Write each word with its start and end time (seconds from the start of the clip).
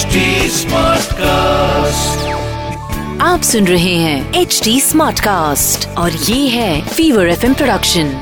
Smartcast. 0.00 0.78
आप 3.20 3.40
सुन 3.42 3.66
रहे 3.66 3.94
हैं 3.94 4.40
एच 4.40 4.60
डी 4.64 4.80
स्मार्ट 4.80 5.20
कास्ट 5.20 5.86
और 5.98 6.12
ये 6.12 6.48
है 6.48 6.88
fever 6.88 7.28
F 7.28 7.44
production 7.46 8.12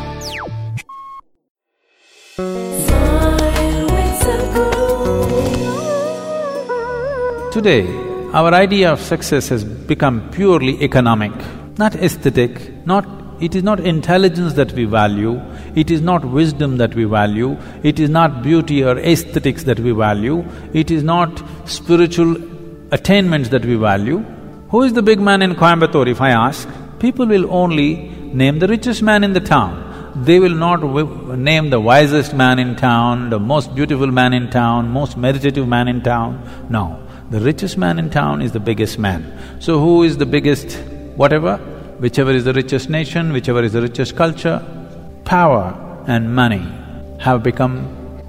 Today, 7.52 7.86
our 8.32 8.52
idea 8.54 8.92
of 8.92 9.00
success 9.00 9.48
has 9.48 9.64
become 9.64 10.20
purely 10.30 10.82
economic, 10.82 11.32
not 11.78 11.94
aesthetic, 11.96 12.60
not 12.86 13.17
it 13.40 13.54
is 13.54 13.62
not 13.62 13.80
intelligence 13.80 14.54
that 14.54 14.72
we 14.72 14.84
value, 14.84 15.40
it 15.74 15.90
is 15.90 16.00
not 16.00 16.24
wisdom 16.24 16.76
that 16.78 16.94
we 16.94 17.04
value, 17.04 17.56
it 17.82 18.00
is 18.00 18.10
not 18.10 18.42
beauty 18.42 18.82
or 18.82 18.98
aesthetics 18.98 19.64
that 19.64 19.80
we 19.80 19.92
value, 19.92 20.44
it 20.72 20.90
is 20.90 21.02
not 21.02 21.42
spiritual 21.68 22.36
attainments 22.92 23.50
that 23.50 23.64
we 23.64 23.76
value. 23.76 24.18
Who 24.70 24.82
is 24.82 24.92
the 24.92 25.02
big 25.02 25.20
man 25.20 25.42
in 25.42 25.54
Coimbatore, 25.54 26.08
if 26.08 26.20
I 26.20 26.30
ask? 26.30 26.68
People 26.98 27.26
will 27.26 27.50
only 27.50 28.08
name 28.32 28.58
the 28.58 28.68
richest 28.68 29.02
man 29.02 29.24
in 29.24 29.32
the 29.32 29.40
town. 29.40 29.84
They 30.24 30.40
will 30.40 30.54
not 30.54 30.82
name 31.38 31.70
the 31.70 31.80
wisest 31.80 32.34
man 32.34 32.58
in 32.58 32.74
town, 32.76 33.30
the 33.30 33.38
most 33.38 33.74
beautiful 33.74 34.08
man 34.08 34.32
in 34.32 34.50
town, 34.50 34.90
most 34.90 35.16
meditative 35.16 35.68
man 35.68 35.86
in 35.86 36.02
town. 36.02 36.66
No, 36.68 37.00
the 37.30 37.40
richest 37.40 37.78
man 37.78 37.98
in 37.98 38.10
town 38.10 38.42
is 38.42 38.52
the 38.52 38.60
biggest 38.60 38.98
man. 38.98 39.32
So 39.60 39.78
who 39.78 40.02
is 40.02 40.16
the 40.16 40.26
biggest 40.26 40.78
whatever? 41.14 41.77
Whichever 41.98 42.30
is 42.30 42.44
the 42.44 42.52
richest 42.52 42.88
nation, 42.88 43.32
whichever 43.32 43.62
is 43.62 43.72
the 43.72 43.82
richest 43.82 44.16
culture, 44.16 44.62
power 45.24 46.04
and 46.06 46.34
money 46.34 46.64
have 47.18 47.42
become 47.42 47.76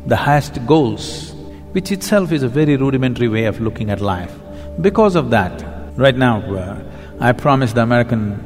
the 0.07 0.15
highest 0.15 0.65
goals, 0.65 1.33
which 1.73 1.91
itself 1.91 2.31
is 2.31 2.41
a 2.41 2.47
very 2.47 2.77
rudimentary 2.77 3.27
way 3.27 3.45
of 3.45 3.61
looking 3.61 3.91
at 3.91 4.01
life. 4.01 4.33
Because 4.81 5.15
of 5.15 5.29
that, 5.29 5.63
right 5.95 6.15
now, 6.15 6.41
uh, 6.55 6.81
I 7.19 7.31
promise 7.31 7.73
the 7.73 7.81
American 7.81 8.37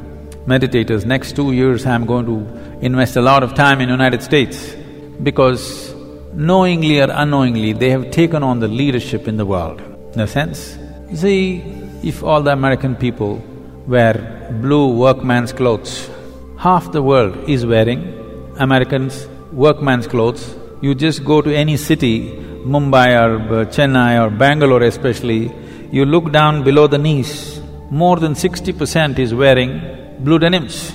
meditators, 0.46 1.06
next 1.06 1.38
two 1.38 1.54
years 1.54 1.86
I'm 1.86 2.06
going 2.06 2.26
to 2.26 2.86
invest 2.86 3.16
a 3.16 3.22
lot 3.22 3.44
of 3.44 3.54
time 3.54 3.80
in 3.80 3.88
United 3.88 4.22
States 4.22 4.76
because 5.22 5.96
knowingly 6.34 7.00
or 7.00 7.08
unknowingly, 7.10 7.72
they 7.72 7.92
have 7.92 8.12
taken 8.12 8.44
on 8.44 8.60
the 8.60 8.68
leadership 8.68 9.28
in 9.28 9.38
the 9.38 9.46
world. 9.46 9.82
In 10.14 10.20
a 10.20 10.28
sense, 10.28 10.78
see, 11.14 11.60
if 12.04 12.24
all 12.24 12.42
the 12.42 12.52
American 12.52 12.96
people 12.96 13.42
wear 13.88 14.50
blue 14.62 14.96
workman's 14.96 15.52
clothes, 15.52 16.10
half 16.58 16.92
the 16.92 17.02
world 17.02 17.50
is 17.50 17.66
wearing 17.66 18.02
Americans' 18.58 19.28
workman's 19.52 20.08
clothes. 20.08 20.56
You 20.82 20.96
just 20.96 21.24
go 21.24 21.42
to 21.42 21.54
any 21.54 21.78
city, 21.78 22.32
Mumbai 22.66 23.10
or 23.22 23.66
Chennai 23.66 24.24
or 24.24 24.30
Bangalore 24.30 24.84
especially, 24.84 25.52
you 25.92 26.06
look 26.06 26.32
down 26.32 26.64
below 26.64 26.88
the 26.88 26.98
knees, 26.98 27.62
more 27.90 28.18
than 28.18 28.36
sixty 28.36 28.74
percent 28.74 29.20
is 29.20 29.34
wearing 29.34 29.82
blue 30.20 30.40
denims. 30.40 30.92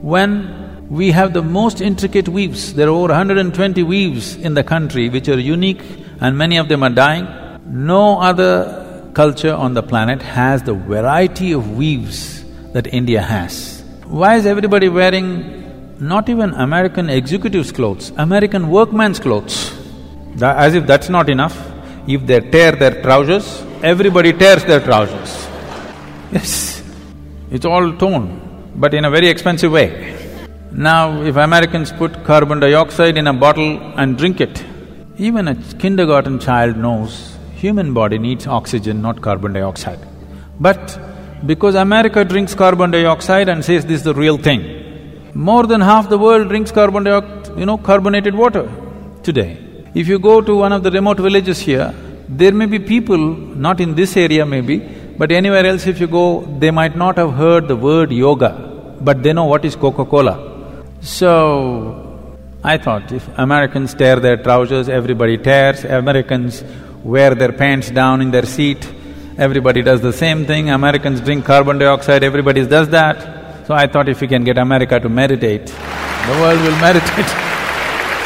When 0.00 0.88
we 0.90 1.10
have 1.12 1.32
the 1.32 1.42
most 1.42 1.80
intricate 1.80 2.28
weaves, 2.28 2.74
there 2.74 2.88
are 2.88 2.90
over 2.90 3.08
120 3.08 3.82
weaves 3.82 4.36
in 4.36 4.54
the 4.54 4.64
country 4.64 5.08
which 5.08 5.28
are 5.28 5.38
unique 5.38 5.82
and 6.20 6.36
many 6.36 6.58
of 6.58 6.68
them 6.68 6.82
are 6.82 6.90
dying, 6.90 7.26
no 7.64 8.20
other 8.20 8.81
culture 9.14 9.54
on 9.54 9.74
the 9.74 9.82
planet 9.82 10.22
has 10.22 10.62
the 10.62 10.74
variety 10.74 11.52
of 11.52 11.76
weaves 11.76 12.44
that 12.72 12.86
India 12.86 13.20
has. 13.20 13.84
Why 14.06 14.36
is 14.36 14.46
everybody 14.46 14.88
wearing 14.88 15.96
not 15.98 16.28
even 16.28 16.54
American 16.54 17.10
executives' 17.10 17.72
clothes, 17.72 18.12
American 18.16 18.68
workman's 18.70 19.18
clothes? 19.18 19.72
As 20.40 20.74
if 20.74 20.86
that's 20.86 21.08
not 21.08 21.28
enough, 21.28 21.56
if 22.06 22.26
they 22.26 22.40
tear 22.40 22.72
their 22.72 23.02
trousers, 23.02 23.62
everybody 23.82 24.32
tears 24.32 24.64
their 24.64 24.80
trousers. 24.80 25.46
Yes, 26.32 26.82
it's 27.50 27.66
all 27.66 27.92
torn, 27.96 28.72
but 28.76 28.94
in 28.94 29.04
a 29.04 29.10
very 29.10 29.28
expensive 29.28 29.72
way. 29.72 30.18
Now, 30.72 31.22
if 31.22 31.36
Americans 31.36 31.92
put 31.92 32.24
carbon 32.24 32.60
dioxide 32.60 33.18
in 33.18 33.26
a 33.26 33.34
bottle 33.34 33.92
and 33.96 34.16
drink 34.16 34.40
it, 34.40 34.64
even 35.18 35.48
a 35.48 35.54
kindergarten 35.54 36.38
child 36.38 36.78
knows 36.78 37.31
human 37.62 37.94
body 37.98 38.18
needs 38.18 38.46
oxygen, 38.58 39.02
not 39.06 39.20
carbon 39.26 39.52
dioxide. 39.58 40.00
But 40.66 40.98
because 41.50 41.74
America 41.74 42.24
drinks 42.32 42.54
carbon 42.62 42.90
dioxide 42.90 43.48
and 43.48 43.64
says 43.64 43.84
this 43.86 44.00
is 44.00 44.06
the 44.10 44.14
real 44.14 44.38
thing, 44.46 44.62
more 45.34 45.64
than 45.72 45.80
half 45.80 46.08
the 46.14 46.18
world 46.18 46.48
drinks 46.48 46.72
carbon 46.78 47.04
dioxide, 47.04 47.58
you 47.60 47.66
know, 47.66 47.78
carbonated 47.78 48.34
water 48.34 48.64
today. 49.22 49.50
If 49.94 50.08
you 50.08 50.18
go 50.18 50.40
to 50.40 50.56
one 50.64 50.72
of 50.72 50.82
the 50.82 50.90
remote 50.90 51.20
villages 51.28 51.60
here, 51.60 51.94
there 52.28 52.52
may 52.52 52.66
be 52.66 52.78
people, 52.78 53.22
not 53.66 53.80
in 53.80 53.94
this 53.94 54.16
area 54.16 54.44
maybe, 54.46 54.78
but 55.18 55.30
anywhere 55.30 55.66
else 55.66 55.86
if 55.86 56.00
you 56.00 56.06
go, 56.06 56.26
they 56.58 56.70
might 56.70 56.96
not 56.96 57.16
have 57.16 57.32
heard 57.34 57.68
the 57.68 57.76
word 57.76 58.10
yoga, 58.10 58.52
but 59.00 59.22
they 59.22 59.32
know 59.32 59.44
what 59.44 59.64
is 59.64 59.76
Coca-Cola. 59.76 60.34
So, 61.00 62.38
I 62.64 62.78
thought 62.78 63.12
if 63.12 63.26
Americans 63.38 63.92
tear 63.94 64.16
their 64.20 64.36
trousers, 64.36 64.88
everybody 64.88 65.36
tears, 65.36 65.84
Americans 65.84 66.64
wear 67.04 67.34
their 67.34 67.52
pants 67.52 67.90
down 67.90 68.20
in 68.20 68.30
their 68.30 68.46
seat, 68.46 68.88
everybody 69.36 69.82
does 69.82 70.00
the 70.00 70.12
same 70.12 70.46
thing, 70.46 70.70
Americans 70.70 71.20
drink 71.20 71.44
carbon 71.44 71.78
dioxide, 71.78 72.22
everybody 72.24 72.66
does 72.66 72.88
that. 72.88 73.66
So 73.66 73.74
I 73.74 73.86
thought 73.86 74.08
if 74.08 74.20
we 74.20 74.28
can 74.28 74.44
get 74.44 74.58
America 74.58 74.98
to 74.98 75.08
meditate, 75.08 75.66
the 75.66 76.38
world 76.40 76.60
will 76.60 76.78
meditate. 76.78 77.32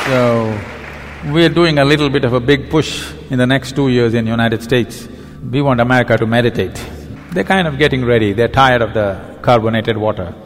So, 0.06 0.56
we're 1.32 1.48
doing 1.48 1.78
a 1.80 1.84
little 1.84 2.08
bit 2.08 2.24
of 2.24 2.32
a 2.32 2.38
big 2.38 2.70
push 2.70 3.12
in 3.30 3.38
the 3.38 3.46
next 3.46 3.74
two 3.74 3.88
years 3.88 4.14
in 4.14 4.26
United 4.26 4.62
States. 4.62 5.08
We 5.50 5.62
want 5.62 5.80
America 5.80 6.16
to 6.16 6.26
meditate. 6.26 6.80
They're 7.32 7.42
kind 7.42 7.66
of 7.66 7.76
getting 7.76 8.04
ready, 8.04 8.32
they're 8.32 8.46
tired 8.46 8.82
of 8.82 8.94
the 8.94 9.38
carbonated 9.42 9.96
water. 9.96 10.45